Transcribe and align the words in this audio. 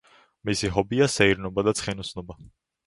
მისი 0.49 0.71
ჰობია 0.77 1.09
სეირნობა 1.17 1.69
და 1.69 1.77
ცხენოსნობა. 1.83 2.43